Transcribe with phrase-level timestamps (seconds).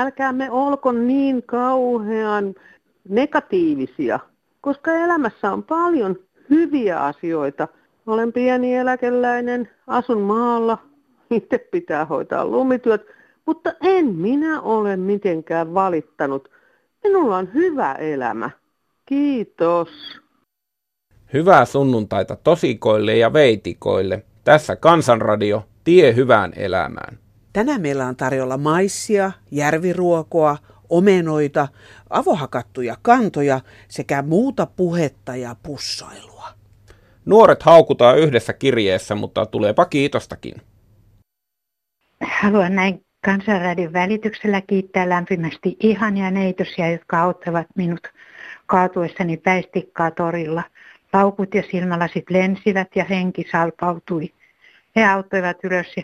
[0.00, 2.54] Älkäämme olko niin kauhean
[3.08, 4.20] negatiivisia,
[4.60, 6.16] koska elämässä on paljon
[6.50, 7.68] hyviä asioita.
[8.06, 10.78] Olen pieni eläkeläinen, asun maalla,
[11.30, 13.06] itse pitää hoitaa lumityöt,
[13.46, 16.50] mutta en minä ole mitenkään valittanut.
[17.04, 18.50] Minulla on hyvä elämä.
[19.06, 20.20] Kiitos.
[21.32, 24.24] Hyvää sunnuntaita tosikoille ja veitikoille.
[24.44, 27.18] Tässä Kansanradio, tie hyvään elämään.
[27.52, 30.56] Tänään meillä on tarjolla maissia, järviruokoa,
[30.90, 31.68] omenoita,
[32.10, 36.48] avohakattuja kantoja sekä muuta puhetta ja pussailua.
[37.24, 40.54] Nuoret haukutaan yhdessä kirjeessä, mutta tuleepa kiitostakin.
[42.42, 48.08] Haluan näin Kansanradion välityksellä kiittää lämpimästi ihania neitosia, jotka auttavat minut
[48.66, 50.62] kaatuessani päistikkaa torilla.
[51.12, 54.32] Laukut ja silmälasit lensivät ja henki salpautui.
[54.96, 56.02] He auttoivat ylös ja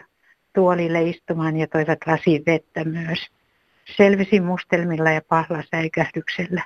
[0.56, 3.18] tuolille istumaan ja toivat lasin vettä myös.
[3.96, 6.62] Selvisin mustelmilla ja pahlasäikähdyksellä.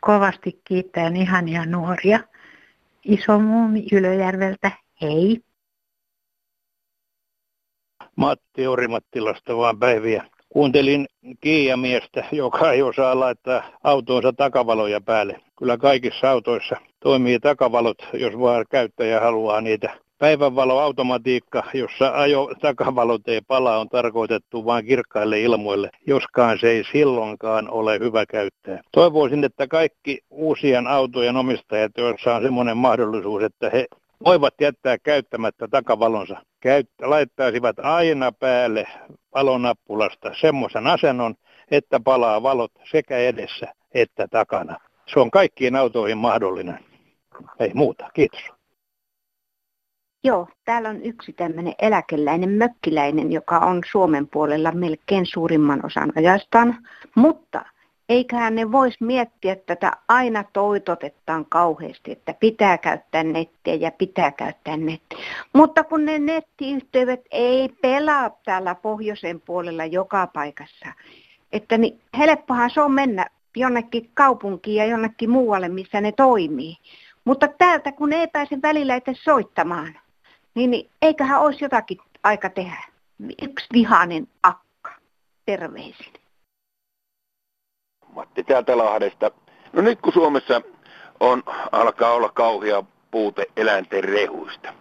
[0.00, 2.20] Kovasti kiittäen ihania nuoria.
[3.04, 4.70] Iso muumi Ylöjärveltä,
[5.02, 5.40] hei!
[8.16, 10.24] Matti Orimattilasta vaan päiviä.
[10.48, 11.06] Kuuntelin
[11.40, 15.40] Kiia-miestä, joka ei osaa laittaa autonsa takavaloja päälle.
[15.58, 20.09] Kyllä kaikissa autoissa toimii takavalot, jos vaan käyttäjä haluaa niitä.
[20.20, 27.70] Päivänvaloautomatiikka, jossa ajo takavalot ei pala, on tarkoitettu vain kirkkaille ilmoille, joskaan se ei silloinkaan
[27.70, 28.80] ole hyvä käyttää.
[28.92, 33.86] Toivoisin, että kaikki uusien autojen omistajat, joissa on semmoinen mahdollisuus, että he
[34.24, 38.86] voivat jättää käyttämättä takavalonsa, käyttä, laittaisivat aina päälle
[39.34, 41.34] valonappulasta semmoisen asennon,
[41.70, 44.80] että palaa valot sekä edessä että takana.
[45.12, 46.78] Se on kaikkiin autoihin mahdollinen.
[47.60, 48.10] Ei muuta.
[48.14, 48.59] Kiitos.
[50.24, 56.76] Joo, täällä on yksi tämmöinen eläkeläinen mökkiläinen, joka on Suomen puolella melkein suurimman osan ajastaan,
[57.14, 57.64] mutta
[58.08, 64.76] eiköhän ne vois miettiä tätä aina toitotetaan kauheasti, että pitää käyttää nettiä ja pitää käyttää
[64.76, 65.18] nettiä.
[65.52, 70.86] Mutta kun ne nettiyhteydet ei pelaa täällä pohjoisen puolella joka paikassa,
[71.52, 73.26] että niin helppohan se on mennä
[73.56, 76.76] jonnekin kaupunkiin ja jonnekin muualle, missä ne toimii.
[77.24, 79.94] Mutta täältä kun ei pääse välillä soittamaan,
[80.54, 82.84] niin, niin eiköhän olisi jotakin aika tehdä.
[83.42, 84.90] Yksi vihainen akka.
[85.46, 86.12] Terveisin.
[88.14, 89.30] Matti täältä Lahdesta.
[89.72, 90.62] No nyt kun Suomessa
[91.20, 94.72] on, alkaa olla kauhia puute eläinten rehuista,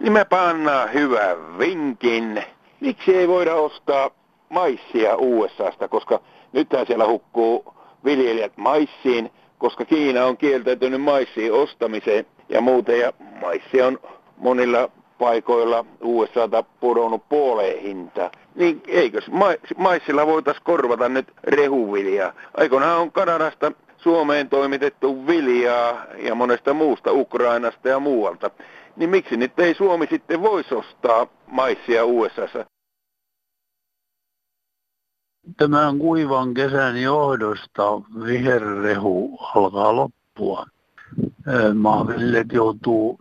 [0.00, 2.44] niin mä pannaan hyvän vinkin.
[2.80, 4.10] Miksi ei voida ostaa
[4.48, 6.20] maissia USAsta, koska
[6.52, 7.74] nythän siellä hukkuu
[8.04, 13.98] viljelijät maissiin, koska Kiina on kieltäytynyt maissiin ostamiseen ja muuten, ja maissi on
[14.36, 18.30] monilla paikoilla USAta pudonnut puoleen hinta.
[18.54, 19.20] Niin eikö
[19.76, 22.32] maissilla voitaisiin korvata nyt rehuviljaa?
[22.56, 28.50] Aikoinaan on Kanadasta Suomeen toimitettu viljaa ja monesta muusta Ukrainasta ja muualta.
[28.96, 32.66] Niin miksi nyt ei Suomi sitten voisi ostaa maissia USAssa?
[35.56, 37.82] Tämän kuivan kesän johdosta
[38.24, 40.66] viherrehu alkaa loppua
[41.74, 43.20] maanviljelijät joutuu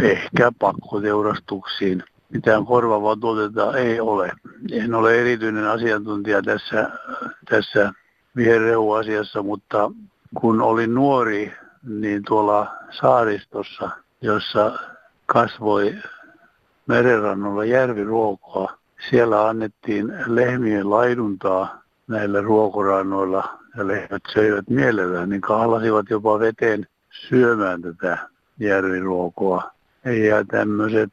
[0.00, 2.02] ehkä pakkoteurastuksiin.
[2.32, 4.32] Mitään korvaavaa tuotetta ei ole.
[4.72, 6.90] En ole erityinen asiantuntija tässä,
[7.48, 7.92] tässä
[8.36, 9.90] viherrehuasiassa, mutta
[10.40, 13.90] kun olin nuori, niin tuolla saaristossa,
[14.20, 14.78] jossa
[15.26, 15.94] kasvoi
[16.86, 18.72] merenrannalla järviruokoa,
[19.10, 26.86] siellä annettiin lehmien laiduntaa näillä ruokorannoilla ja lehmät söivät mielellään, niin kahlasivat jopa veteen
[27.28, 28.18] syömään tätä
[28.58, 29.70] järviruokoa.
[30.04, 31.12] Ja tämmöiset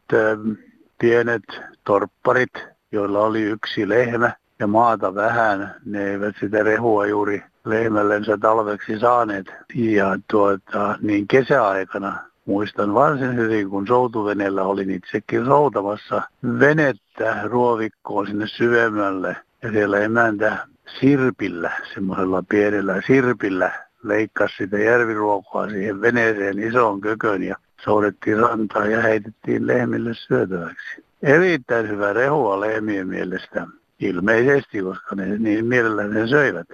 [1.00, 1.44] pienet
[1.84, 2.54] torpparit,
[2.92, 9.47] joilla oli yksi lehmä ja maata vähän, ne eivät sitä rehua juuri lehmällensä talveksi saaneet.
[9.76, 16.22] Ja tuota, niin kesäaikana muistan varsin hyvin, kun soutuvenellä olin itsekin soutamassa
[16.59, 19.38] venettä ruovikkoon sinne syvemmälle.
[19.62, 20.68] Ja siellä emäntä
[21.00, 29.02] sirpillä, semmoisella pienellä sirpillä leikkasi sitä järviruokoa siihen veneeseen isoon kökön ja soudettiin rantaan ja
[29.02, 31.03] heitettiin lehmille syötäväksi.
[31.23, 33.67] Erittäin hyvä rehua lehmien mielestä,
[33.99, 36.67] ilmeisesti, koska ne niin mielellään ne söivät.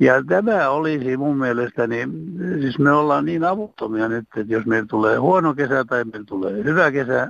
[0.00, 2.08] Ja tämä olisi mun mielestäni,
[2.60, 6.64] siis me ollaan niin avuttomia nyt, että jos meillä tulee huono kesä tai meillä tulee
[6.64, 7.28] hyvä kesä,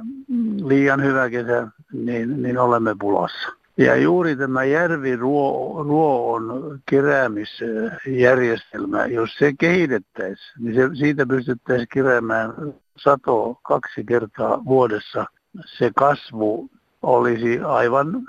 [0.65, 3.58] liian hyvä kesä, niin, niin olemme pulassa.
[3.79, 12.53] Ja juuri tämä järviruoon keräämisjärjestelmä, jos se kehitettäisiin, niin se, siitä pystyttäisiin keräämään
[12.97, 15.27] sato kaksi kertaa vuodessa.
[15.65, 16.71] Se kasvu
[17.03, 18.27] olisi aivan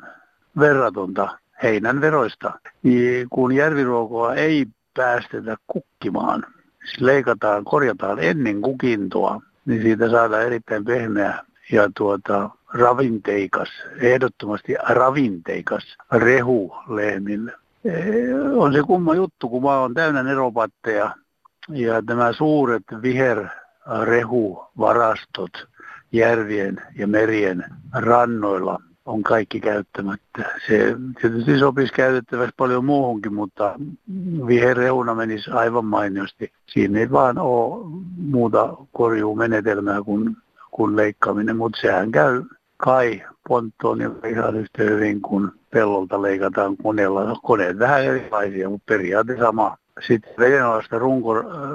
[0.59, 2.59] verratonta heinän veroista.
[3.29, 4.65] Kun järviruokoa ei
[4.97, 6.45] päästetä kukkimaan,
[6.85, 11.39] siis leikataan, korjataan ennen kukintoa, niin siitä saadaan erittäin pehmeä
[11.71, 13.69] ja tuota, ravinteikas,
[14.01, 17.53] ehdottomasti ravinteikas rehu lehmille.
[18.55, 21.15] On se kumma juttu, kun maa on täynnä neropatteja
[21.69, 25.67] ja nämä suuret viherrehuvarastot
[26.11, 30.49] järvien ja merien rannoilla on kaikki käyttämättä.
[30.67, 33.75] Se tietysti sopisi käytettäväksi paljon muuhunkin, mutta
[34.47, 36.53] viherreuna menisi aivan mainiosti.
[36.65, 37.85] Siinä ei vaan ole
[38.17, 40.37] muuta korjuumenetelmää kuin,
[40.71, 42.43] kuin leikkaaminen, mutta sehän käy
[42.83, 47.39] kai ponttoon ja ihan yhtä hyvin kuin pellolta leikataan koneella.
[47.43, 49.77] Koneet vähän erilaisia, mutta periaate sama.
[50.07, 51.33] Sitten vedenalaista runko,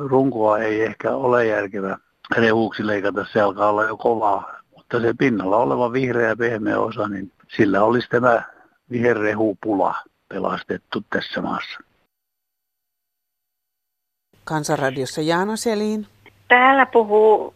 [0.09, 1.99] runkoa ei ehkä ole järkevä
[2.37, 4.61] rehuuksi leikata, se alkaa olla jo kovaa.
[4.77, 8.43] Mutta se pinnalla oleva vihreä ja pehmeä osa, niin sillä olisi tämä
[8.91, 9.95] viherrehupula
[10.29, 11.79] pelastettu tässä maassa.
[14.45, 16.07] Kansanradiossa Jaana Selin.
[16.49, 17.55] Täällä puhuu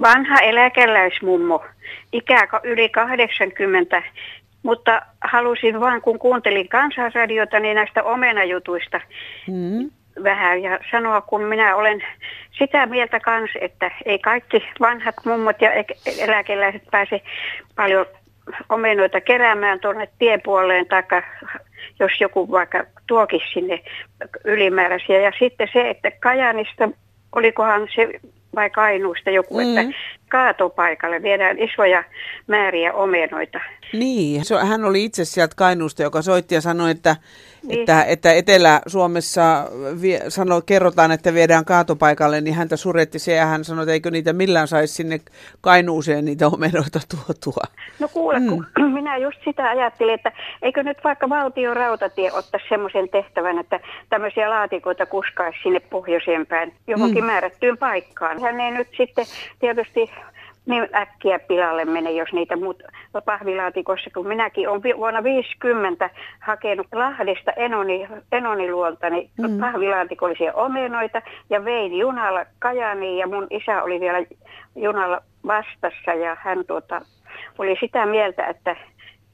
[0.00, 1.64] vanha eläkeläismummo,
[2.12, 4.02] ikä yli 80,
[4.62, 9.00] mutta halusin vaan, kun kuuntelin kansanradiota, niin näistä omenajutuista
[9.48, 9.90] mm.
[10.24, 12.02] vähän ja sanoa, kun minä olen
[12.58, 15.70] sitä mieltä kanssa, että ei kaikki vanhat mummot ja
[16.18, 17.20] eläkeläiset pääse
[17.76, 18.06] paljon
[18.68, 21.02] omenoita keräämään tuonne tiepuoleen, tai
[22.00, 23.82] jos joku vaikka tuokisi sinne
[24.44, 25.20] ylimääräisiä.
[25.20, 26.88] Ja sitten se, että Kajanista,
[27.32, 28.08] olikohan se
[28.54, 29.60] vai Kainuusta joku, mm.
[29.60, 29.98] että
[30.30, 32.04] kaatopaikalle viedään isoja
[32.46, 33.60] määriä omenoita.
[33.92, 37.16] Niin, hän oli itse sieltä Kainuusta, joka soitti ja sanoi, että
[37.62, 37.80] niin.
[37.80, 39.66] Että, että Etelä-Suomessa
[40.02, 44.10] vie, sano, kerrotaan, että viedään kaatopaikalle, niin häntä suretti se ja hän sanoi, että eikö
[44.10, 45.20] niitä millään saisi sinne
[45.60, 47.64] Kainuuseen niitä omenoita tuotua.
[47.98, 48.46] No kuule, mm.
[48.46, 48.66] kun
[48.98, 50.32] minä just sitä ajattelin, että
[50.62, 56.72] eikö nyt vaikka valtion rautatie ottaisi semmoisen tehtävän, että tämmöisiä laatikoita kuskaisi sinne pohjoiseen päin
[56.86, 57.26] johonkin mm.
[57.26, 58.40] määrättyyn paikkaan.
[58.42, 59.26] Hän ei nyt sitten
[59.60, 60.10] tietysti
[60.66, 62.82] niin äkkiä pilalle mene, jos niitä muut
[63.24, 66.10] pahvilaatikossa, kun minäkin olen vuonna 50
[66.40, 69.60] hakenut Lahdesta Enoni, Enoniluolta niin mm.
[69.60, 74.18] pahvilaatikollisia omenoita ja vein junalla Kajaniin ja mun isä oli vielä
[74.76, 77.00] junalla vastassa ja hän tuota,
[77.58, 78.76] oli sitä mieltä, että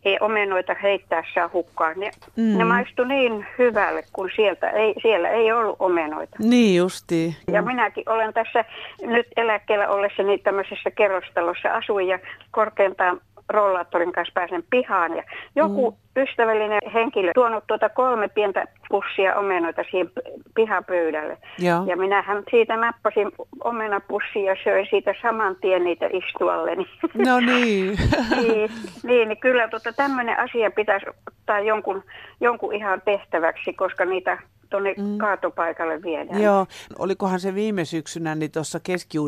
[0.06, 2.00] ei omenoita heittää saa hukkaan.
[2.00, 2.58] Ne, mm.
[2.58, 6.36] ne maistu niin hyvälle, kun sieltä ei, siellä ei ollut omenoita.
[6.38, 7.36] Niin justi.
[7.52, 8.64] Ja minäkin olen tässä
[9.02, 12.18] nyt eläkkeellä ollessani tämmöisessä kerrostalossa asuin ja
[12.50, 15.22] korkeintaan rollaattorin kanssa pääsen pihaan ja
[15.56, 15.96] joku mm.
[16.16, 20.10] Ystävällinen henkilö tuonut tuota kolme pientä pussia omenoita siihen
[20.54, 21.38] pihapöydälle.
[21.58, 21.84] Joo.
[21.86, 23.32] Ja minähän siitä nappasin
[23.64, 26.86] omenapussia ja söin siitä saman tien niitä istualleni.
[27.26, 27.98] No niin.
[28.42, 28.70] niin,
[29.02, 32.02] niin, niin kyllä tota, tämmöinen asia pitäisi ottaa jonkun,
[32.40, 34.38] jonkun ihan tehtäväksi, koska niitä
[34.70, 35.18] tuonne mm.
[35.18, 36.42] kaatopaikalle viedään.
[36.42, 36.66] Joo,
[36.98, 39.18] olikohan se viime syksynä, niin tuossa keski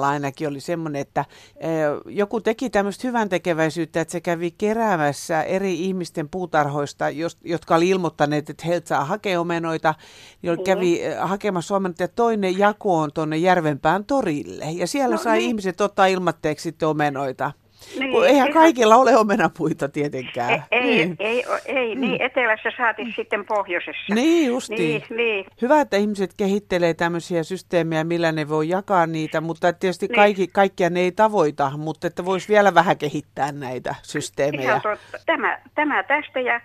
[0.00, 1.24] ainakin oli semmoinen, että
[1.56, 1.68] e,
[2.06, 7.04] joku teki tämmöistä hyvän tekeväisyyttä, että se kävi keräämässä eri ihmisten puutarhoista,
[7.44, 9.94] jotka oli ilmoittaneet, että heiltä saa hakea omenoita,
[10.42, 10.64] niin mm.
[10.64, 14.64] kävi e, hakemassa omenoita ja toinen jakoon tuonne Järvenpään torille.
[14.64, 15.48] Ja siellä no, sai niin.
[15.48, 17.52] ihmiset ottaa ilmatteeksi sitten omenoita.
[17.98, 18.62] Niin, Kun eihän ihan...
[18.62, 20.64] kaikilla ole omenapuita tietenkään.
[20.70, 21.16] Ei, niin.
[21.18, 22.00] ei, ei, ei mm.
[22.00, 24.14] niin etelässä saati sitten pohjoisessa.
[24.14, 24.74] Niin justi.
[24.74, 25.46] Niin, niin.
[25.62, 30.16] Hyvä, että ihmiset kehittelee tämmöisiä systeemejä, millä ne voi jakaa niitä, mutta tietysti niin.
[30.16, 34.62] kaikki, kaikkia ne ei tavoita, mutta että voisi vielä vähän kehittää näitä systeemejä.
[34.62, 35.18] Ihan totta.
[35.26, 36.60] Tämä, tämä tästä ja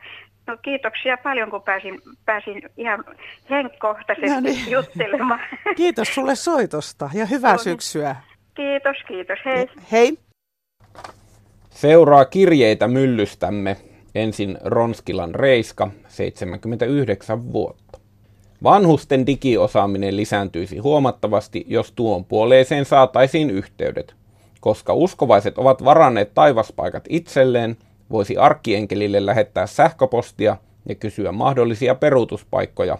[0.47, 3.03] No kiitoksia paljon, kun pääsin, pääsin ihan
[3.49, 4.71] henkkohtaisesti no niin.
[4.71, 5.39] juttelemaan.
[5.75, 8.15] Kiitos sulle soitosta ja hyvää no, syksyä.
[8.55, 9.39] Kiitos, kiitos.
[9.45, 9.67] Hei.
[9.91, 10.17] Hei.
[11.69, 13.77] Seuraa kirjeitä myllystämme
[14.15, 17.99] ensin Ronskilan Reiska, 79 vuotta.
[18.63, 24.15] Vanhusten digiosaaminen lisääntyisi huomattavasti, jos tuon puoleeseen saataisiin yhteydet.
[24.59, 27.77] Koska uskovaiset ovat varanneet taivaspaikat itselleen,
[28.11, 30.57] voisi arkkienkelille lähettää sähköpostia
[30.89, 32.97] ja kysyä mahdollisia peruutuspaikkoja.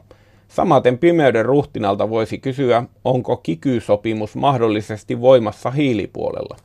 [0.48, 6.58] Samaten pimeyden ruhtinalta voisi kysyä, onko kikysopimus mahdollisesti voimassa hiilipuolella.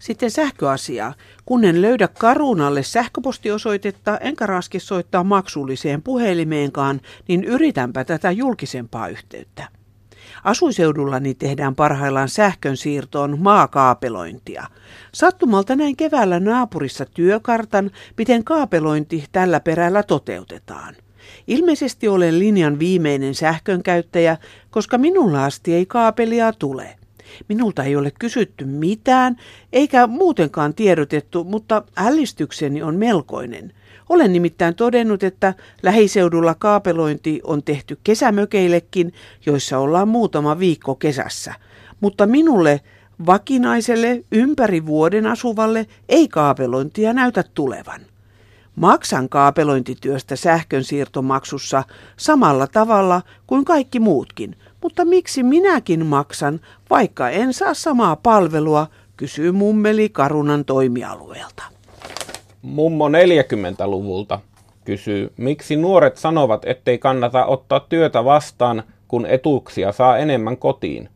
[0.00, 1.14] Sitten sähköasiaa.
[1.46, 9.68] Kun en löydä Karunalle sähköpostiosoitetta enkä raski soittaa maksulliseen puhelimeenkaan, niin yritänpä tätä julkisempaa yhteyttä.
[10.44, 14.66] Asuiseudullani tehdään parhaillaan sähkön siirtoon maakaapelointia.
[15.14, 20.96] Sattumalta näin keväällä naapurissa työkartan, miten kaapelointi tällä perällä toteutetaan.
[21.46, 24.36] Ilmeisesti olen linjan viimeinen sähkönkäyttäjä,
[24.70, 26.99] koska minulla asti ei kaapelia tule.
[27.48, 29.36] Minulta ei ole kysytty mitään,
[29.72, 33.72] eikä muutenkaan tiedotettu, mutta ällistykseni on melkoinen.
[34.08, 39.12] Olen nimittäin todennut, että lähiseudulla kaapelointi on tehty kesämökeillekin,
[39.46, 41.54] joissa ollaan muutama viikko kesässä.
[42.00, 42.80] Mutta minulle
[43.26, 48.00] vakinaiselle ympäri vuoden asuvalle ei kaapelointia näytä tulevan.
[48.76, 51.84] Maksan kaapelointityöstä sähkönsiirtomaksussa
[52.16, 56.60] samalla tavalla kuin kaikki muutkin, mutta miksi minäkin maksan,
[56.90, 61.62] vaikka en saa samaa palvelua, kysyy mummeli Karunan toimialueelta.
[62.62, 64.40] Mummo 40-luvulta
[64.84, 71.08] kysyy, miksi nuoret sanovat, ettei kannata ottaa työtä vastaan, kun etuuksia saa enemmän kotiin.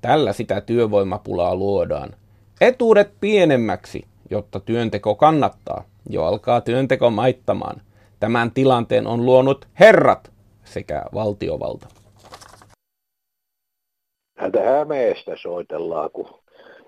[0.00, 2.14] Tällä sitä työvoimapulaa luodaan.
[2.60, 5.84] Etuudet pienemmäksi, jotta työnteko kannattaa.
[6.10, 7.82] Jo alkaa työnteko maittamaan.
[8.20, 10.32] Tämän tilanteen on luonut herrat
[10.64, 11.88] sekä valtiovalta.
[14.36, 16.28] Häntä Hämeestä soitellaan, kun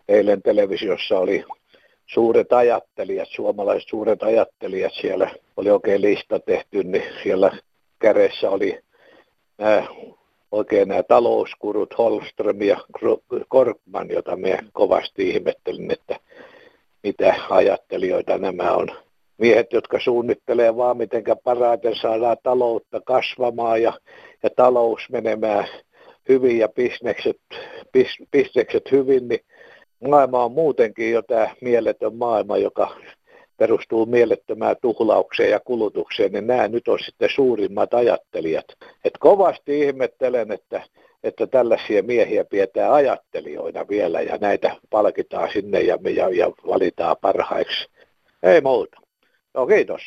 [0.08, 1.44] eilen televisiossa oli
[2.06, 7.50] suuret ajattelijat, suomalaiset suuret ajattelijat siellä, oli oikein lista tehty, niin siellä
[7.98, 8.78] kädessä oli
[9.58, 9.86] nämä,
[10.52, 12.76] oikein nämä talouskurut Holström ja
[13.48, 16.16] Korkman, jota me kovasti ihmettelin, että
[17.02, 18.88] mitä ajattelijoita nämä on.
[19.38, 23.92] Miehet, jotka suunnittelee vaan, miten parhaiten saadaan taloutta kasvamaan ja,
[24.42, 25.68] ja talous menemään
[26.28, 27.40] hyvin ja bisnekset,
[27.92, 29.40] bis, bisnekset hyvin, niin
[30.08, 32.96] maailma on muutenkin jo tämä mieletön maailma, joka
[33.56, 38.66] perustuu mielettömään tuhlaukseen ja kulutukseen, niin nämä nyt on sitten suurimmat ajattelijat.
[39.04, 40.82] Et kovasti ihmettelen, että,
[41.24, 47.88] että tällaisia miehiä pidetään ajattelijoina vielä ja näitä palkitaan sinne ja, ja, ja valitaan parhaiksi.
[48.42, 49.00] Ei muuta.
[49.54, 50.02] No kiitos.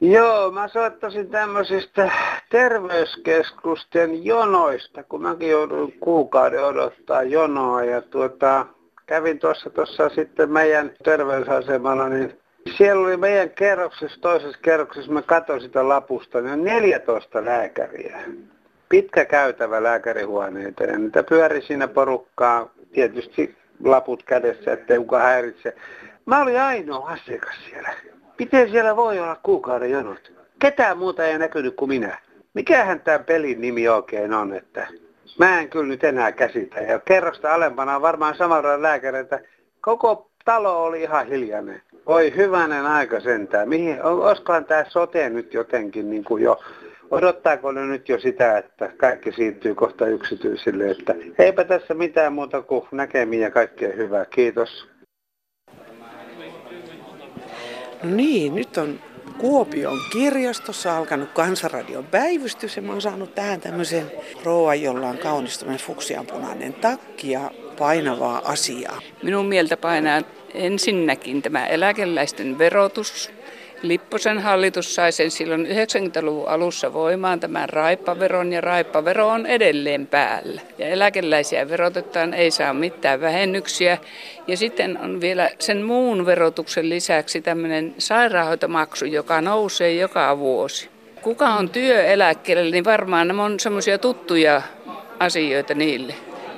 [0.00, 2.10] Joo, mä soittasin tämmöisistä
[2.50, 8.66] terveyskeskusten jonoista, kun mäkin joudun kuukauden odottaa jonoa ja tuota,
[9.06, 12.38] kävin tuossa tuossa sitten meidän terveysasemalla, niin
[12.76, 18.20] siellä oli meidän kerroksessa, toisessa kerroksessa, mä katsoin sitä lapusta, niin on 14 lääkäriä.
[18.88, 25.76] Pitkä käytävä lääkärihuoneita ja niitä pyöri siinä porukkaa, tietysti laput kädessä, ettei kukaan häiritse.
[26.26, 27.88] Mä olin ainoa asiakas siellä.
[28.38, 30.32] Miten siellä voi olla kuukauden jonot?
[30.58, 32.18] Ketään muuta ei näkynyt kuin minä.
[32.54, 34.86] Mikähän tämä pelin nimi oikein on, että
[35.38, 36.80] mä en kyllä nyt enää käsitä.
[36.80, 39.40] Ja kerrosta alempana on varmaan samalla lääkäreitä.
[39.80, 41.82] Koko talo oli ihan hiljainen.
[42.06, 43.68] Oi hyvänen aika sentään.
[43.68, 46.60] Mihin, olisikohan tämä sote nyt jotenkin niin kuin jo,
[47.10, 52.62] odottaako ne nyt jo sitä, että kaikki siirtyy kohta yksityisille, että eipä tässä mitään muuta
[52.62, 54.24] kuin näkemiä ja kaikkea hyvää.
[54.24, 54.88] Kiitos.
[55.68, 55.74] No
[58.02, 59.00] niin, nyt on
[59.38, 64.12] Kuopion kirjastossa alkanut Kansanradion päivystys ja mä oon saanut tähän tämmöisen
[64.44, 69.00] rouvan, jolla on kaunistuminen fuksianpunainen takki ja painavaa asiaa.
[69.22, 70.22] Minun mieltä painaa
[70.54, 73.30] ensinnäkin tämä eläkeläisten verotus,
[73.82, 80.60] Lipposen hallitus sai sen silloin 90-luvun alussa voimaan tämän raippaveron ja raippavero on edelleen päällä.
[80.78, 83.98] Ja eläkeläisiä verotetaan, ei saa mitään vähennyksiä.
[84.46, 90.88] Ja sitten on vielä sen muun verotuksen lisäksi tämmöinen sairaanhoitomaksu, joka nousee joka vuosi.
[91.22, 94.62] Kuka on työeläkkeellä, niin varmaan nämä on semmoisia tuttuja
[95.20, 96.14] asioita niille.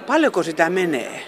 [0.06, 1.22] Paljonko sitä menee?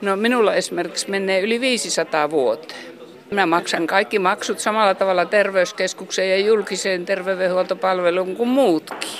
[0.00, 2.91] No minulla esimerkiksi menee yli 500 vuoteen.
[3.32, 9.10] Minä maksan kaikki maksut samalla tavalla terveyskeskukseen ja julkiseen terveydenhuoltopalveluun kuin muutkin.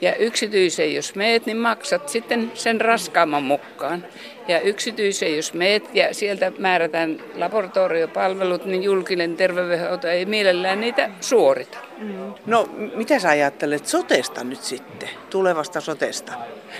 [0.00, 4.04] Ja yksityiseen, jos meet, niin maksat sitten sen raskaamman mukaan.
[4.48, 11.78] Ja yksityiseen, jos meet ja sieltä määrätään laboratoriopalvelut, niin julkinen terveydenhuolto ei mielellään niitä suorita.
[12.46, 16.32] No, mitä sä ajattelet sotesta nyt sitten, tulevasta sotesta?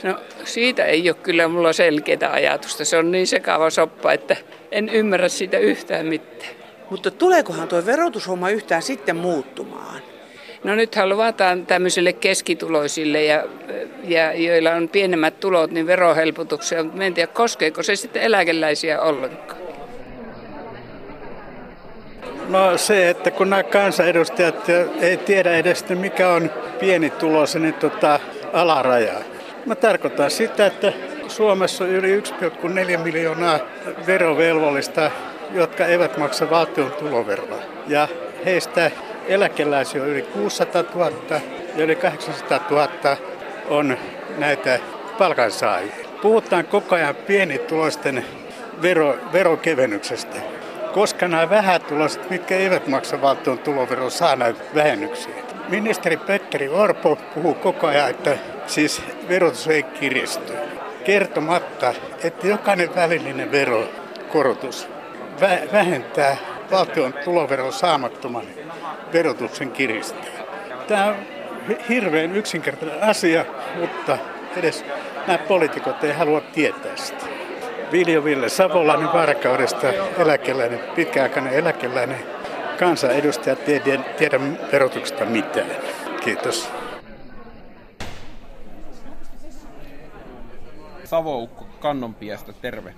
[0.03, 2.85] No, siitä ei ole kyllä mulla selkeää ajatusta.
[2.85, 4.37] Se on niin sekava soppa, että
[4.73, 6.64] en ymmärrä siitä yhtään mitään.
[6.91, 10.03] Mutta tuleekohan tuo verotushomma yhtään sitten muuttumaan?
[10.65, 13.45] No nythän luvataan tämmöisille keskituloisille ja,
[14.05, 19.65] ja joilla on pienemmät tulot, niin verohelpotuksia, mutta en tiedä koskeeko se sitten eläkeläisiä ollenkaan.
[22.49, 24.67] No se, että kun nämä kansanedustajat
[25.01, 26.51] ei tiedä edes, mikä on
[26.81, 28.21] pienituloisen niin tota,
[28.53, 29.15] alaraja.
[29.67, 30.93] Mä tarkoitan sitä, että
[31.29, 33.59] Suomessa on yli 1,4 miljoonaa
[34.07, 35.11] verovelvollista
[35.51, 37.59] jotka eivät maksa valtion tuloveroa.
[37.87, 38.09] Ja
[38.45, 38.91] heistä
[39.29, 41.11] eläkeläisiä on yli 600 000
[41.77, 42.89] ja yli 800 000
[43.69, 43.97] on
[44.39, 44.79] näitä
[45.19, 45.95] palkansaajia.
[46.23, 48.25] Puhutaan koko ajan pienituloisten
[48.83, 50.37] vero, verokevennyksestä,
[50.93, 55.35] koska nämä vähätuloiset, mitkä eivät maksa valtion tuloveroa, saa näitä vähennyksiä.
[55.69, 60.53] Ministeri Petteri Orpo puhuu koko ajan, että siis verotus ei kiristy,
[61.05, 64.89] kertomatta, että jokainen välillinen verokorotus
[65.73, 66.37] vähentää
[66.71, 68.45] valtion tuloveron saamattoman
[69.13, 70.25] verotuksen kiristää.
[70.89, 71.17] Tämä on
[71.89, 73.45] hirveän yksinkertainen asia,
[73.81, 74.19] mutta
[74.57, 74.85] edes
[75.27, 77.27] nämä poliitikot ei halua tietää sitä.
[77.93, 82.19] Viljo Ville Savolainen Varkaudesta, eläkeläinen, pitkäaikainen eläkeläinen,
[82.79, 84.41] kansanedustajat tiedä, tiedä
[84.73, 85.71] verotuksesta mitään.
[86.25, 86.69] Kiitos.
[91.05, 92.95] Savoukko Kannonpiestä, terve.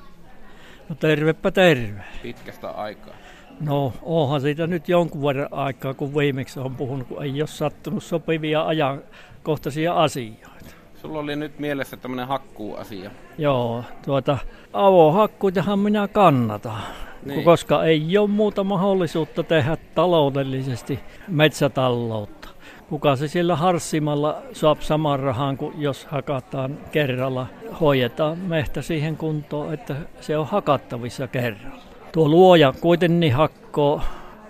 [0.89, 2.03] No tervepä terve.
[2.23, 3.15] Pitkästä aikaa.
[3.61, 8.03] No onhan siitä nyt jonkun verran aikaa, kun viimeksi on puhunut, kun ei ole sattunut
[8.03, 10.47] sopivia ajankohtaisia asioita.
[11.03, 13.11] Sulla oli nyt mielessä tämmöinen hakkuuasia.
[13.39, 14.39] Joo, tuota
[14.73, 16.81] avohakkuitahan minä kannatan.
[17.25, 17.45] Niin.
[17.45, 22.36] Koska ei ole muuta mahdollisuutta tehdä taloudellisesti metsätaloutta.
[22.89, 27.47] Kuka se sillä harssimalla saa saman rahan kuin jos hakataan kerralla.
[27.81, 31.83] Hoidetaan mehtä siihen kuntoon, että se on hakattavissa kerralla.
[32.13, 34.01] Tuo luoja kuitenkin hakkoo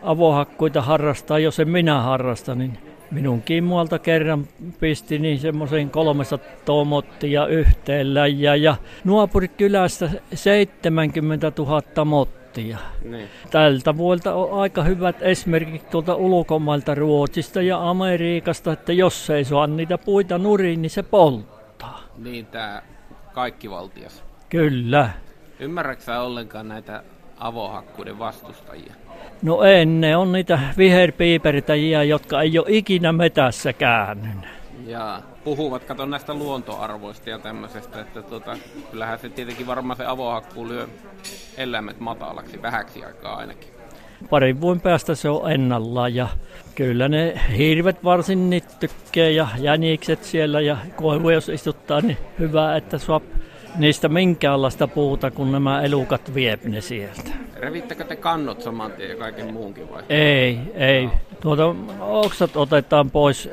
[0.02, 2.78] avohakkuita harrastaa, jos en minä harrasta, niin
[3.10, 4.46] minun kimmualta kerran
[4.80, 12.45] pisti niin semmoisen 300 mottia yhteen läjä ja naapurikylästä 70 000 mottia.
[12.56, 13.28] Niin.
[13.50, 19.66] Tältä vuolta on aika hyvät esimerkiksi tuolta ulkomailta Ruotsista ja Amerikasta, että jos ei saa
[19.66, 22.00] niitä puita nuriin, niin se polttaa.
[22.18, 22.82] Niin tämä
[23.32, 24.24] kaikki valtias.
[24.48, 25.10] Kyllä.
[25.60, 27.02] Ymmärrätkö ollenkaan näitä
[27.38, 28.94] avohakkuiden vastustajia?
[29.42, 34.55] No en, ne on niitä viherpiiperitäjiä, jotka ei ole ikinä metässä käännyt.
[34.86, 38.56] Ja puhuvat, kato näistä luontoarvoista ja tämmöisestä, että tota,
[38.90, 40.88] kyllähän se tietenkin varmaan se avohakku lyö
[41.56, 43.68] eläimet matalaksi vähäksi aikaa ainakin.
[44.30, 46.28] Parin vuoden päästä se on ennallaan ja
[46.74, 52.98] kyllä ne hirvet varsin tykkää ja jänikset siellä ja koivu jos istuttaa, niin hyvä, että
[52.98, 53.20] saa
[53.78, 57.30] niistä minkäänlaista puuta, kun nämä elukat viep ne sieltä.
[57.56, 60.02] Revittekö te kannot saman tien ja kaiken muunkin vai?
[60.08, 61.08] Ei, ei.
[61.40, 63.50] Tuota, oksat otetaan pois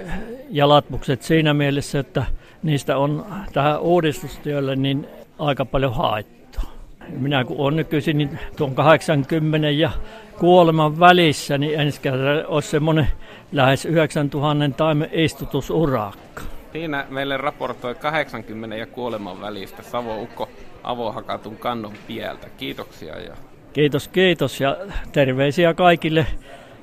[0.49, 2.25] ja latmukset siinä mielessä, että
[2.63, 5.07] niistä on tähän uudistustyölle niin
[5.39, 6.63] aika paljon haittaa.
[7.09, 9.91] Minä kun olen nykyisin niin tuon 80 ja
[10.39, 13.07] kuoleman välissä, niin ensi kerralla olisi semmoinen
[13.51, 16.43] lähes 9000 taimen istutusurakka.
[16.73, 20.49] Siinä meille raportoi 80 ja kuoleman välistä Savo-ukko
[20.83, 22.47] avohakatun kannon pieltä.
[22.57, 23.19] Kiitoksia.
[23.19, 23.35] Ja...
[23.73, 24.77] Kiitos, kiitos ja
[25.11, 26.25] terveisiä kaikille.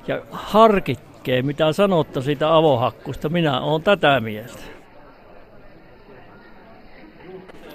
[0.07, 3.29] Ja harkitkee, mitä sanotta siitä avohakkusta.
[3.29, 4.59] Minä olen tätä mieltä.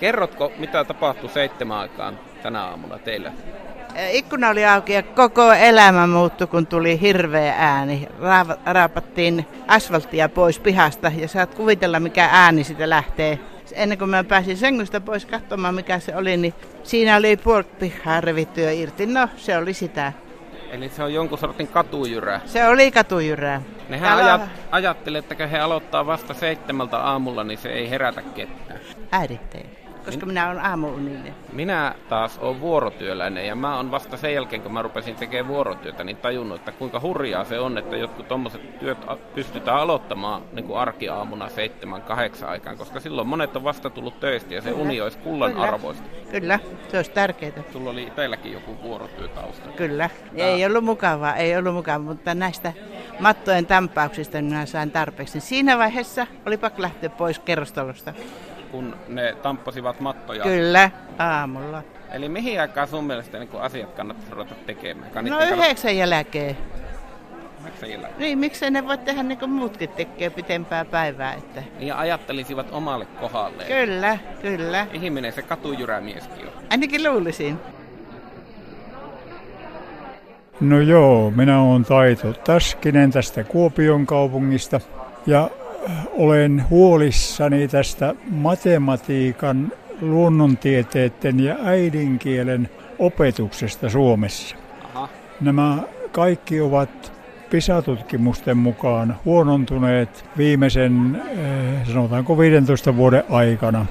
[0.00, 3.32] Kerrotko, mitä tapahtui seitsemän aikaan tänä aamulla teille?
[4.10, 8.08] Ikkuna oli auki ja koko elämä muuttui, kun tuli hirveä ääni.
[8.66, 13.38] Raapattiin asfalttia pois pihasta ja saat kuvitella, mikä ääni sitä lähtee.
[13.72, 18.20] Ennen kuin mä pääsin sängystä pois katsomaan, mikä se oli, niin siinä oli puolet pihaa
[18.20, 19.06] revitty jo irti.
[19.06, 20.12] No, se oli sitä.
[20.70, 22.40] Eli se on jonkun sortin katujyrä.
[22.46, 23.62] Se oli katujyrää.
[23.88, 24.34] Nehän Täällä...
[24.34, 28.80] ajat, ajattelee, että he aloittaa vasta seitsemältä aamulla, niin se ei herätä ketään.
[29.12, 31.34] Äiditteen koska minä olen aamuuninen.
[31.52, 36.04] Minä taas olen vuorotyöläinen ja mä on vasta sen jälkeen, kun mä rupesin tekemään vuorotyötä,
[36.04, 38.98] niin tajunnut, että kuinka hurjaa se on, että jotkut tuommoiset työt
[39.34, 44.54] pystytään aloittamaan niin kuin arkiaamuna seitsemän, kahdeksan aikaan, koska silloin monet on vasta tullut töistä
[44.54, 44.82] ja se Kyllä.
[44.82, 45.64] uni olisi kullan Kyllä.
[45.64, 46.02] arvoista.
[46.30, 47.52] Kyllä, se olisi tärkeää.
[47.72, 49.68] Sulla oli teilläkin joku vuorotyötausta.
[49.68, 50.46] Kyllä, Tää...
[50.46, 52.72] ei ollut mukavaa, ei ollut mukavaa, mutta näistä
[53.20, 55.40] mattojen tämpäyksistä minä sain tarpeeksi.
[55.40, 58.12] Siinä vaiheessa oli pakko lähteä pois kerrostalosta
[58.66, 60.44] kun ne tamppasivat mattoja.
[60.44, 61.82] Kyllä, aamulla.
[62.12, 65.10] Eli mihin aikaan sun mielestä niin asiat kannattaisi ruveta tekemään?
[65.24, 66.56] no yhdeksän jälkeen.
[67.60, 68.14] Yhdeksän jälkeen?
[68.18, 71.34] Niin, miksei ne voi tehdä niin kuin muutkin tekee pitempää päivää.
[71.34, 71.62] Että...
[71.78, 73.64] Niin ajattelisivat omalle kohdalle.
[73.64, 74.86] Kyllä, kyllä.
[74.92, 76.52] Ihminen se katujyrämieskin on.
[76.70, 77.58] Ainakin luulisin.
[80.60, 84.80] No joo, minä olen Taito Taskinen tästä Kuopion kaupungista.
[85.26, 85.50] Ja
[86.12, 92.68] olen huolissani tästä matematiikan, luonnontieteiden ja äidinkielen
[92.98, 94.56] opetuksesta Suomessa.
[94.94, 95.08] Aha.
[95.40, 95.78] Nämä
[96.12, 97.12] kaikki ovat
[97.50, 103.86] PISA-tutkimusten mukaan huonontuneet viimeisen, eh, sanotaanko 15 vuoden aikana.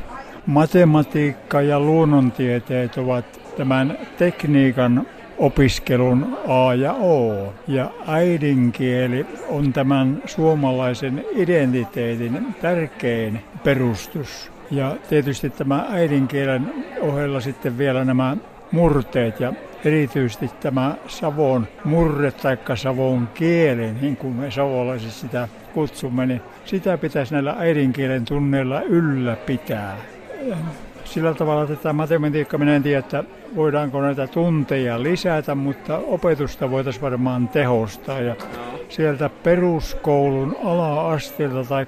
[0.45, 3.25] Matematiikka ja luonnontieteet ovat
[3.58, 7.54] tämän tekniikan opiskelun A ja O.
[7.67, 14.52] Ja äidinkieli on tämän suomalaisen identiteetin tärkein perustus.
[14.71, 18.38] Ja tietysti tämä äidinkielen ohella sitten vielä nämä
[18.71, 19.54] murteet ja
[19.86, 26.98] erityisesti tämä Savon murre tai Savon kieli, niin kuin me savolaiset sitä kutsumme, niin sitä
[26.98, 29.98] pitäisi näillä äidinkielen tunneilla ylläpitää.
[31.05, 33.23] Sillä tavalla että tämä matematiikka, minä en tiedä, että
[33.55, 38.21] voidaanko näitä tunteja lisätä, mutta opetusta voitaisiin varmaan tehostaa.
[38.21, 38.35] Ja
[38.89, 41.85] sieltä peruskoulun ala-asteelta tai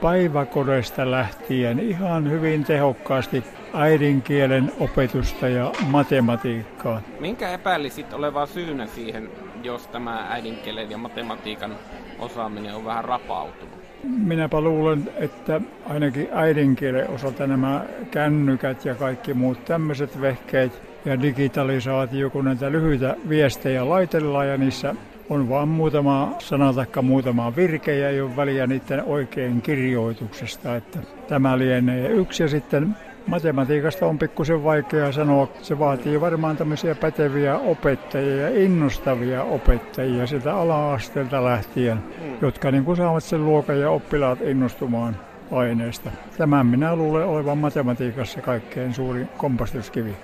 [0.00, 3.44] päiväkodeista lähtien ihan hyvin tehokkaasti
[3.74, 7.00] äidinkielen opetusta ja matematiikkaa.
[7.20, 9.30] Minkä epäilisit olevaa syynä siihen,
[9.62, 11.76] jos tämä äidinkielen ja matematiikan
[12.18, 13.75] osaaminen on vähän rapautunut?
[14.06, 22.30] Minäpä luulen, että ainakin äidinkielen osalta nämä kännykät ja kaikki muut tämmöiset vehkeet ja digitalisaatio,
[22.30, 24.94] kun näitä lyhyitä viestejä laitellaan ja niissä
[25.30, 30.76] on vain muutama sana tai muutama virke ja ei ole väliä niiden oikein kirjoituksesta.
[30.76, 35.48] Että tämä lienee yksi ja sitten matematiikasta on pikkusen vaikea sanoa.
[35.62, 42.36] Se vaatii varmaan tämmöisiä päteviä opettajia ja innostavia opettajia sieltä ala-asteelta lähtien, mm.
[42.42, 45.16] jotka niin kuin saavat sen luokan ja oppilaat innostumaan
[45.52, 46.10] aineesta.
[46.38, 50.16] Tämän minä luulen olevan matematiikassa kaikkein suuri kompastuskivi.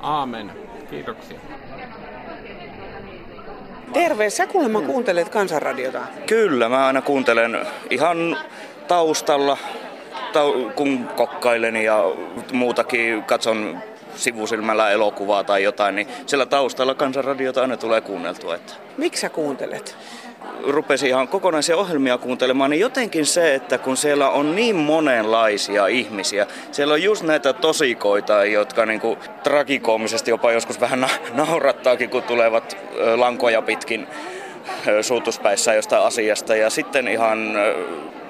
[0.00, 0.52] Aamen.
[0.90, 1.38] Kiitoksia.
[3.92, 6.00] Terve, sä kuulemma kuuntelet kansanradiota.
[6.26, 7.58] Kyllä, mä aina kuuntelen
[7.90, 8.36] ihan
[8.88, 9.58] taustalla,
[10.76, 12.04] kun kokkailen ja
[12.52, 13.78] muutakin katson
[14.14, 18.54] sivusilmällä elokuvaa tai jotain, niin siellä taustalla kansanradiota aina tulee kuunneltua.
[18.54, 18.72] Että.
[18.96, 19.96] Miksi sä kuuntelet?
[20.66, 26.46] rupesin ihan kokonaisia ohjelmia kuuntelemaan, niin jotenkin se, että kun siellä on niin monenlaisia ihmisiä,
[26.72, 32.76] siellä on just näitä tosikoita, jotka niinku tragikoomisesti jopa joskus vähän na- naurattaakin, kun tulevat
[33.16, 34.06] lankoja pitkin
[35.02, 36.56] suutuspäissä jostain asiasta.
[36.56, 37.56] Ja sitten ihan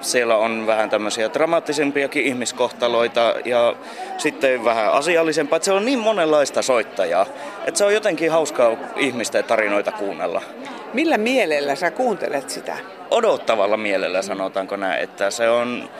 [0.00, 3.74] siellä on vähän tämmöisiä dramaattisempiakin ihmiskohtaloita ja
[4.18, 5.56] sitten vähän asiallisempaa.
[5.56, 7.26] Että se on niin monenlaista soittajaa,
[7.66, 10.42] että se on jotenkin hauskaa ihmisten tarinoita kuunnella.
[10.94, 12.76] Millä mielellä sä kuuntelet sitä?
[13.10, 15.90] Odottavalla mielellä sanotaanko näin, että se on,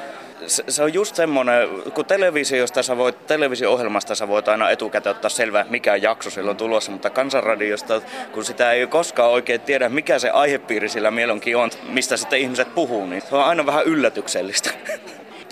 [0.46, 5.28] se, se on just semmoinen, kun televisiosta sä voit, televisio-ohjelmasta sä voit aina etukäteen ottaa
[5.28, 8.00] selvää, mikä jakso silloin tulossa, mutta kansanradiosta,
[8.32, 12.74] kun sitä ei koskaan oikein tiedä, mikä se aihepiiri sillä mielonkin on, mistä sitten ihmiset
[12.74, 14.70] puhuu, niin se on aina vähän yllätyksellistä.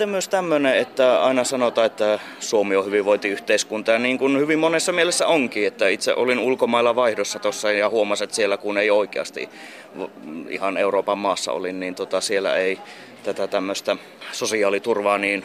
[0.00, 4.92] sitten myös tämmöinen, että aina sanotaan, että Suomi on hyvinvointiyhteiskunta ja niin kuin hyvin monessa
[4.92, 9.48] mielessä onkin, että itse olin ulkomailla vaihdossa tuossa ja huomasin, että siellä kun ei oikeasti
[10.48, 12.78] ihan Euroopan maassa olin, niin tota siellä ei
[13.22, 13.96] tätä tämmöistä
[14.32, 15.44] sosiaaliturvaa niin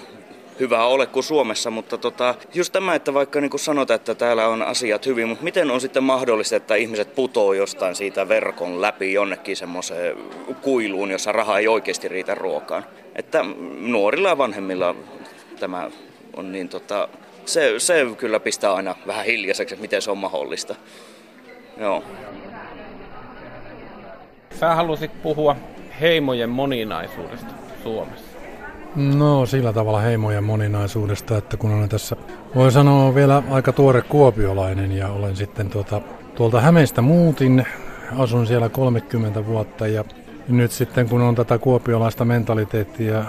[0.59, 4.61] hyvää ole kuin Suomessa, mutta tota, just tämä, että vaikka niin sanotaan, että täällä on
[4.61, 9.57] asiat hyvin, mutta miten on sitten mahdollista, että ihmiset putoo jostain siitä verkon läpi jonnekin
[9.57, 10.17] semmoiseen
[10.61, 12.85] kuiluun, jossa raha ei oikeasti riitä ruokaan.
[13.15, 13.45] Että
[13.79, 14.95] nuorilla ja vanhemmilla
[15.59, 15.91] tämä
[16.35, 17.07] on niin tota,
[17.45, 20.75] se, se kyllä pistää aina vähän hiljaiseksi, että miten se on mahdollista.
[21.77, 22.03] Joo.
[24.59, 25.55] Sä halusit puhua
[26.01, 28.37] heimojen moninaisuudesta Suomessa.
[28.95, 32.15] No sillä tavalla heimojen moninaisuudesta, että kun olen tässä,
[32.55, 36.01] voi sanoa vielä aika tuore kuopiolainen ja olen sitten tuota,
[36.35, 37.65] tuolta Hämeestä muutin,
[38.17, 40.03] asun siellä 30 vuotta ja
[40.47, 43.23] nyt sitten kun on tätä kuopiolaista mentaliteettia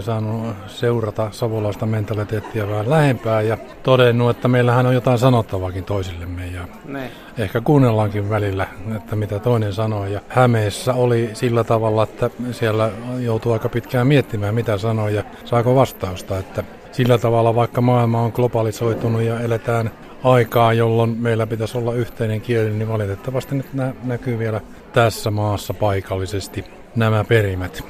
[0.00, 6.68] saanut seurata savolaista mentaliteettia vähän lähempää ja todennut, että meillähän on jotain sanottavaakin toisillemme ja
[6.84, 7.10] ne.
[7.38, 8.66] ehkä kuunnellaankin välillä,
[8.96, 10.06] että mitä toinen sanoo.
[10.06, 15.74] Ja Hämeessä oli sillä tavalla, että siellä joutuu aika pitkään miettimään, mitä sanoo ja saako
[15.74, 19.90] vastausta, että sillä tavalla vaikka maailma on globalisoitunut ja eletään
[20.24, 24.60] aikaa, jolloin meillä pitäisi olla yhteinen kieli, niin valitettavasti nyt nä- näkyy vielä
[24.92, 26.64] tässä maassa paikallisesti
[26.96, 27.84] nämä perimät.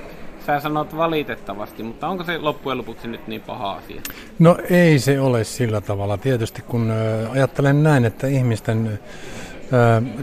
[0.47, 4.01] Sä sanot valitettavasti, mutta onko se loppujen lopuksi nyt niin paha asia?
[4.39, 6.17] No ei se ole sillä tavalla.
[6.19, 6.93] Tietysti kun
[7.33, 8.99] ajattelen näin, että ihmisten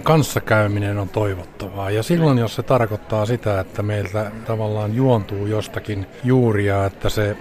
[0.04, 1.92] kanssakäyminen on toivottavaa.
[1.92, 7.38] Ja silloin, jos se tarkoittaa sitä, että meiltä tavallaan juontuu jostakin juuria, että se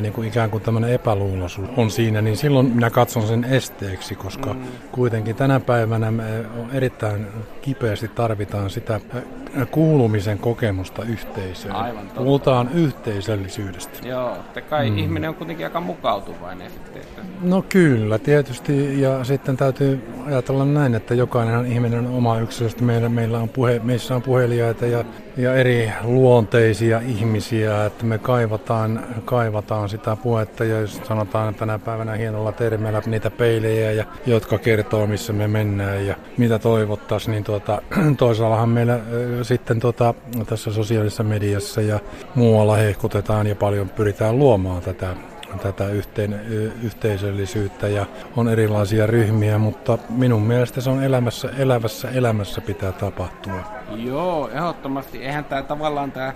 [0.00, 4.54] niin kuin ikään kuin tämmöinen epäluuloisuus on siinä, niin silloin minä katson sen esteeksi, koska
[4.54, 4.60] mm.
[4.92, 6.24] kuitenkin tänä päivänä me
[6.72, 7.26] erittäin
[7.62, 9.00] kipeästi tarvitaan sitä
[9.70, 11.74] kuulumisen kokemusta yhteisöön.
[11.74, 12.20] Aivan totta.
[12.20, 14.08] Puhutaan yhteisöllisyydestä.
[14.08, 14.98] Joo, että kai mm.
[14.98, 17.02] ihminen on kuitenkin aika mukautuvainen sitten.
[17.02, 17.22] Että...
[17.42, 19.00] No kyllä, tietysti.
[19.00, 22.84] Ja sitten täytyy ajatella näin, että jokainen ihminen on oma yksilöstä.
[22.84, 25.04] Meillä, meillä on puhe, meissä on puhelijaita ja,
[25.36, 30.64] ja eri luonteisia ihmisiä, että me kaivataan, kaivataan sitä puhetta.
[30.64, 36.06] Ja jos sanotaan tänä päivänä hienolla termeillä niitä peilejä, ja, jotka kertoo, missä me mennään
[36.06, 37.82] ja mitä toivottaisiin, niin tuota,
[38.18, 39.00] toisaallahan meillä
[39.42, 40.14] sitten tuota,
[40.46, 42.00] tässä sosiaalisessa mediassa ja
[42.34, 45.16] muualla hehkutetaan ja paljon pyritään luomaan tätä
[45.58, 46.40] tätä yhteen,
[46.82, 53.60] yhteisöllisyyttä ja on erilaisia ryhmiä, mutta minun mielestä se on elämässä, elävässä elämässä pitää tapahtua.
[53.96, 55.24] Joo, ehdottomasti.
[55.24, 56.32] Eihän tämä tavallaan tämä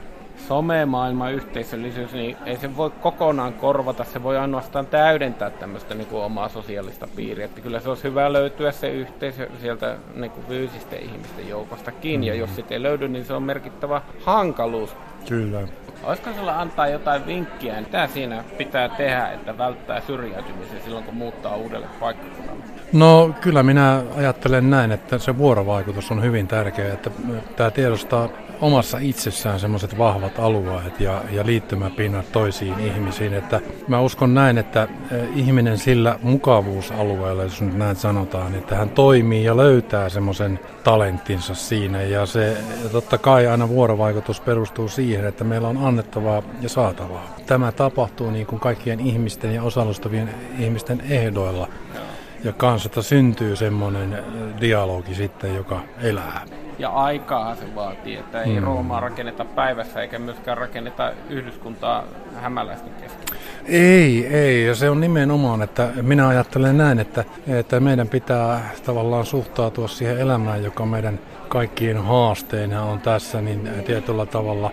[0.49, 6.23] somemaailman yhteisöllisyys, niin ei se voi kokonaan korvata, se voi ainoastaan täydentää tämmöistä niin kuin
[6.23, 7.45] omaa sosiaalista piiriä.
[7.45, 12.25] Että kyllä se olisi hyvä löytyä se yhteisö sieltä niin kuin fyysisten ihmisten joukostakin, mm.
[12.25, 14.97] ja jos sitten ei löydy, niin se on merkittävä hankaluus.
[15.29, 15.69] Kyllä.
[16.07, 21.57] Olisiko sulla antaa jotain vinkkiä, mitä siinä pitää tehdä, että välttää syrjäytymisen silloin, kun muuttaa
[21.57, 22.65] uudelle paikkakunnalle?
[22.93, 27.11] No kyllä minä ajattelen näin, että se vuorovaikutus on hyvin tärkeä, että
[27.57, 28.29] tämä tiedostaa
[28.61, 33.35] omassa itsessään semmoiset vahvat alueet ja, ja liittymäpinnat toisiin ihmisiin.
[33.35, 38.91] Että mä uskon näin, että eh, ihminen sillä mukavuusalueella, jos nyt näin sanotaan, että hän
[38.91, 42.03] toimii ja löytää semmoisen talenttinsa siinä.
[42.03, 47.37] Ja se ja totta kai aina vuorovaikutus perustuu siihen, että meillä on annettavaa ja saatavaa.
[47.47, 51.69] Tämä tapahtuu niin kuin kaikkien ihmisten ja osallistuvien ihmisten ehdoilla.
[52.45, 54.19] Ja kanssa syntyy semmoinen
[54.61, 56.47] dialogi sitten, joka elää
[56.79, 58.67] ja aikaa se vaatii, että ei mm.
[58.67, 63.39] Roomaa rakenneta päivässä eikä myöskään rakenneta yhdyskuntaa hämäläisten kesken.
[63.67, 69.27] Ei, ei, ja se on nimenomaan, että minä ajattelen näin, että, että meidän pitää tavallaan
[69.27, 74.71] suhtautua siihen elämään, joka meidän kaikkien haasteina on tässä, niin tietyllä tavalla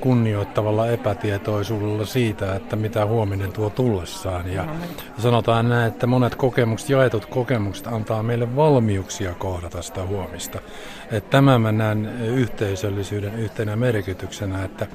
[0.00, 4.52] kunnioittavalla epätietoisuudella siitä, että mitä huominen tuo tullessaan.
[4.52, 4.66] Ja
[5.18, 10.58] sanotaan näin, että monet kokemukset, jaetut kokemukset antaa meille valmiuksia kohdata sitä huomista.
[11.10, 14.86] Että tämä mä näen yhteisöllisyyden yhtenä merkityksenä, että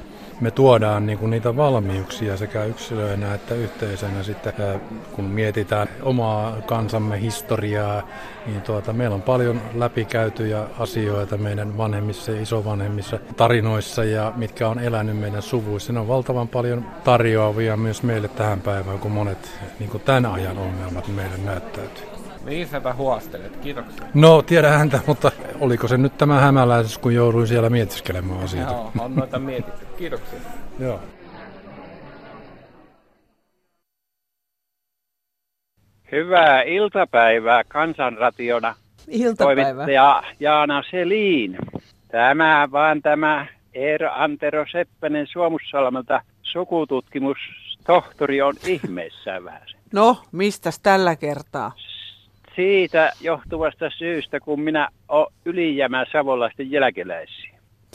[0.41, 4.53] me tuodaan niin kuin niitä valmiuksia sekä yksilöinä että yhteisönä sitten,
[5.11, 8.07] kun mietitään omaa kansamme historiaa,
[8.45, 14.79] niin tuota, meillä on paljon läpikäytyjä asioita meidän vanhemmissa ja isovanhemmissa tarinoissa ja mitkä on
[14.79, 15.93] elänyt meidän suvuissa.
[15.93, 20.57] Ne on valtavan paljon tarjoavia myös meille tähän päivään, kun monet niin kuin tämän ajan
[20.57, 22.05] ongelmat meille näyttäytyy.
[22.43, 23.57] Mihin sä huostelet?
[23.57, 24.05] Kiitoksia.
[24.13, 28.71] No, tiedä häntä, mutta oliko se nyt tämä hämäläisyys, kun jouduin siellä mietiskelemään asioita?
[28.71, 29.85] Joo, on noita mietitty.
[29.97, 30.39] Kiitoksia.
[30.79, 30.99] Joo.
[36.11, 38.75] Hyvää iltapäivää Kansanrationa.
[39.07, 39.63] Iltapäivää.
[39.63, 41.57] Toimittaja Jaana Selin.
[42.07, 49.67] Tämä vaan tämä Eero Antero Seppänen Suomussalmelta sukututkimustohtori on ihmeissään vähän.
[49.93, 51.71] No, mistäs tällä kertaa?
[52.55, 57.51] siitä johtuvasta syystä, kun minä olen ylijäämää savolaisten jälkeläisiä.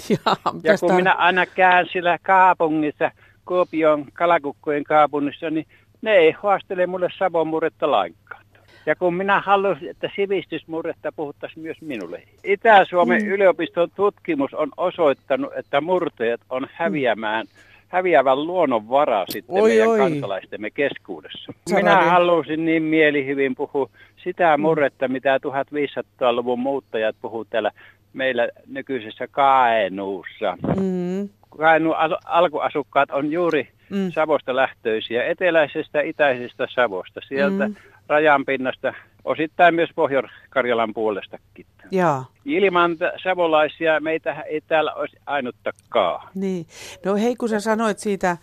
[0.09, 3.11] Ja, ja kun minä aina käyn sillä kaupungissa,
[3.45, 5.67] Kuopion kalakukkojen kaupungissa, niin
[6.03, 8.46] ne ei haastele mulle Savon murretta lainkaan.
[8.87, 12.23] Ja kun minä haluaisin, että sivistysmurretta puhuttaisiin myös minulle.
[12.45, 13.29] Itä-Suomen mm.
[13.29, 19.99] yliopiston tutkimus on osoittanut, että murteet on häviämään mm häviävän luonnonvara sitten oi, meidän oi.
[19.99, 21.53] kansalaistemme keskuudessa.
[21.71, 22.11] Sä Minä radin.
[22.11, 23.89] halusin niin mielihyvin puhua
[24.25, 24.61] sitä mm.
[24.61, 27.71] murretta, mitä 1500-luvun muuttajat puhuu täällä
[28.13, 30.59] meillä nykyisessä Kaenuussa.
[30.81, 31.29] Mm.
[31.59, 34.13] Kaenuun al- alkuasukkaat on juuri mm.
[34.13, 37.75] Savosta lähtöisiä, eteläisestä, itäisestä Savosta, sieltä mm.
[38.09, 41.67] Rajanpinnasta, osittain myös Pohjois-Karjalan puolestakin.
[41.91, 42.31] Jaa.
[42.45, 46.29] Ilman savolaisia meitä ei täällä olisi ainuttakaan.
[46.35, 46.67] Niin.
[47.05, 48.39] No hei, kun sä sanoit siitä äh,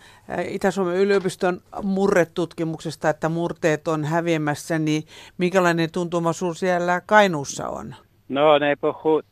[0.48, 5.02] Itä-Suomen yliopiston murretutkimuksesta, että murteet on häviämässä, niin
[5.38, 7.94] minkälainen tuntuma sinulla siellä Kainuussa on?
[8.28, 9.26] No ne puhut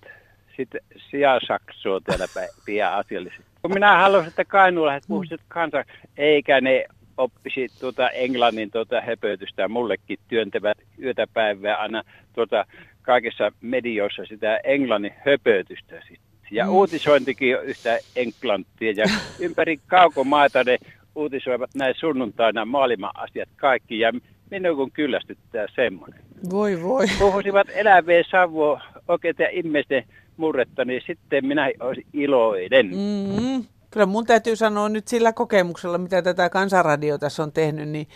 [0.57, 2.27] sitten sijasaksua täällä
[2.67, 3.43] pian asiallisesti.
[3.63, 5.85] Kun minä haluaisin, että kainuulaiset puhuisivat kanssa,
[6.17, 6.85] eikä ne
[7.17, 9.69] oppisi tuota englannin tuota höpötystä.
[9.69, 12.65] Mullekin työntävät yötä päivää aina tuota
[13.03, 16.03] kaikissa medioissa sitä englannin höpötystä.
[16.51, 16.71] Ja mm.
[16.71, 18.93] uutisointikin on yhtä englanttia.
[18.97, 19.05] Ja
[19.47, 20.79] ympäri kaukomaita ne
[21.15, 23.99] uutisoivat näin sunnuntaina maailman asiat kaikki.
[23.99, 24.13] Ja
[24.51, 26.21] minun kun kyllästyttää semmoinen.
[26.51, 27.07] Voi voi.
[27.19, 30.05] Puhuisivat eläveen savua oikein ihmisten
[30.37, 32.87] murretta, niin sitten minä olisin iloinen.
[32.87, 33.65] Mm-hmm.
[33.93, 38.07] Kyllä mun täytyy sanoa nyt sillä kokemuksella, mitä tätä kansanradio tässä on tehnyt, niin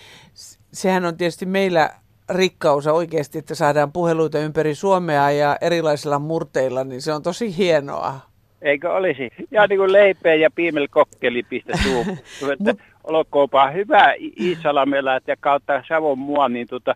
[0.72, 1.90] sehän on tietysti meillä
[2.30, 8.20] rikkaus oikeasti, että saadaan puheluita ympäri Suomea ja erilaisilla murteilla, niin se on tosi hienoa.
[8.62, 9.30] Eikö olisi?
[9.50, 12.06] Ja niin kuin leipeä ja piimel kokkeli pistä suu.
[12.52, 16.94] että olkoonpa hyvä Iisalamella ja kautta Savon mua, niin tuota,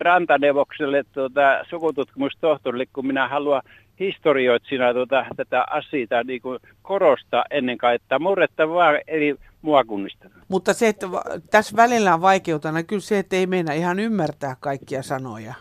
[0.00, 3.62] rantaneuvokselle tuota, sukututkimustohtorille, kun minä haluan
[4.02, 10.30] historioitsijana tuota, tätä asiaa niin kuin korostaa ennen kaikkea murretta vaan eri muakunnista.
[10.48, 11.06] Mutta se, että
[11.50, 15.54] tässä välillä on vaikeutena kyllä se, että ei mennä ihan ymmärtää kaikkia sanoja.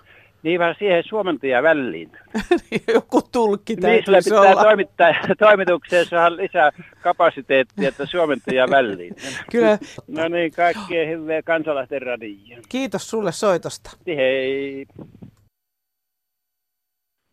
[0.44, 2.12] Niin vaan siihen suomentaja väliin.
[2.94, 4.64] Joku tulkki täytyy niin, pitää olla.
[4.64, 9.16] toimittaa toimitukseen saada lisää kapasiteettia, että suomentaja väliin.
[9.52, 9.78] Kyllä.
[10.08, 12.58] No niin, kaikkea hyvää kansalaisten radio.
[12.70, 13.98] Kiitos sulle soitosta.
[14.08, 14.86] Hei.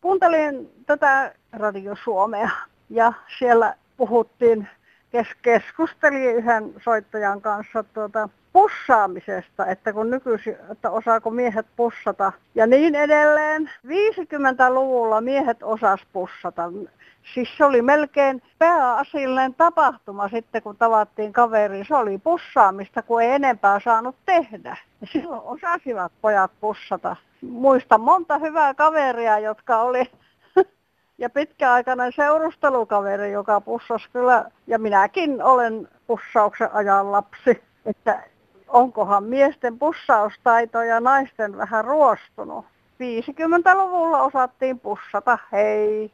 [0.01, 2.49] Kuuntelin tätä Radio Suomea
[2.89, 4.67] ja siellä puhuttiin
[5.11, 12.67] kes- keskustelin yhden soittajan kanssa tuota, pussaamisesta, että kun nykyisin, että osaako miehet pussata ja
[12.67, 13.71] niin edelleen.
[13.87, 16.71] 50-luvulla miehet osas pussata.
[17.33, 21.85] Siis se oli melkein pääasiallinen tapahtuma sitten, kun tavattiin kaveriin.
[21.87, 24.77] Se oli pussaamista, kun ei enempää saanut tehdä.
[25.01, 27.15] Ja silloin osasivat pojat pussata.
[27.41, 30.11] Muistan monta hyvää kaveria, jotka oli
[31.17, 38.23] ja pitkäaikainen seurustelukaveri, joka pussasi kyllä, ja minäkin olen pussauksen ajan lapsi, että
[38.69, 42.65] onkohan miesten pussaustaito ja naisten vähän ruostunut.
[42.99, 46.11] 50-luvulla osattiin pussata, hei.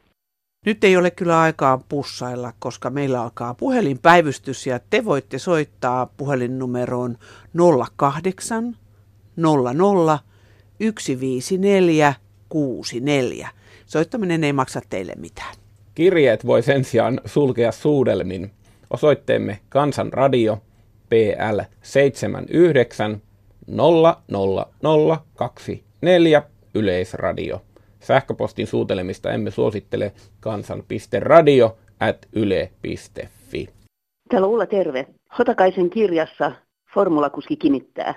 [0.66, 7.16] Nyt ei ole kyllä aikaa pussailla, koska meillä alkaa puhelinpäivystys ja te voitte soittaa puhelinnumeroon
[7.96, 8.76] 08
[9.36, 10.18] 00
[10.78, 12.14] 154
[12.48, 13.48] 64.
[13.86, 15.54] Soittaminen ei maksa teille mitään.
[15.94, 18.50] Kirjeet voi sen sijaan sulkea suudelmin.
[18.90, 20.58] Osoitteemme Kansanradio
[21.08, 23.22] PL 79
[23.66, 26.42] 00024
[26.74, 27.62] Yleisradio.
[28.00, 33.68] Sähköpostin suutelemista emme suosittele kansan.radio at yle.fi.
[34.28, 35.06] Täällä Ulla terve.
[35.38, 36.52] Hotakaisen kirjassa
[36.94, 38.14] formulakuski kinittää.